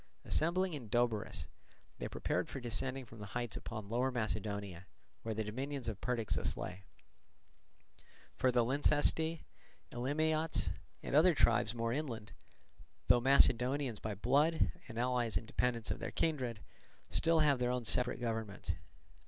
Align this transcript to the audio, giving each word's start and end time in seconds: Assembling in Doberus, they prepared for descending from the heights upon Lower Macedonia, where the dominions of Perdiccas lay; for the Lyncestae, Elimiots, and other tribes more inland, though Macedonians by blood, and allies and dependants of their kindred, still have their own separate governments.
Assembling 0.25 0.73
in 0.73 0.89
Doberus, 0.89 1.45
they 1.99 2.07
prepared 2.07 2.49
for 2.49 2.59
descending 2.59 3.05
from 3.05 3.19
the 3.19 3.27
heights 3.37 3.55
upon 3.55 3.87
Lower 3.87 4.09
Macedonia, 4.09 4.87
where 5.21 5.35
the 5.35 5.43
dominions 5.43 5.87
of 5.87 6.01
Perdiccas 6.01 6.57
lay; 6.57 6.85
for 8.35 8.51
the 8.51 8.65
Lyncestae, 8.65 9.41
Elimiots, 9.91 10.71
and 11.03 11.15
other 11.15 11.35
tribes 11.35 11.75
more 11.75 11.93
inland, 11.93 12.31
though 13.09 13.21
Macedonians 13.21 13.99
by 13.99 14.15
blood, 14.15 14.71
and 14.87 14.97
allies 14.97 15.37
and 15.37 15.45
dependants 15.45 15.91
of 15.91 15.99
their 15.99 16.09
kindred, 16.09 16.61
still 17.11 17.41
have 17.41 17.59
their 17.59 17.69
own 17.69 17.85
separate 17.85 18.19
governments. 18.19 18.73